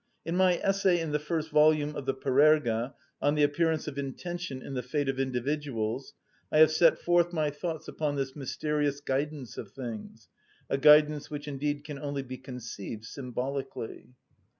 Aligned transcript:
In 0.25 0.35
my 0.35 0.55
essay 0.63 0.99
in 0.99 1.11
the 1.11 1.19
first 1.19 1.51
volume 1.51 1.95
of 1.95 2.07
the 2.07 2.15
Parerga 2.15 2.95
"On 3.21 3.35
the 3.35 3.43
Appearance 3.43 3.87
of 3.87 3.99
Intention 3.99 4.59
in 4.59 4.73
the 4.73 4.81
Fate 4.81 5.07
of 5.07 5.19
Individuals" 5.19 6.15
I 6.51 6.57
have 6.57 6.71
set 6.71 6.97
forth 6.97 7.31
my 7.31 7.51
thoughts 7.51 7.87
upon 7.87 8.15
this 8.15 8.35
mysterious 8.35 8.99
guidance 8.99 9.59
of 9.59 9.69
things, 9.73 10.27
a 10.71 10.79
guidance 10.79 11.29
which 11.29 11.47
indeed 11.47 11.83
can 11.83 11.99
only 11.99 12.23
be 12.23 12.39
conceived 12.39 13.05
symbolically. 13.05 14.15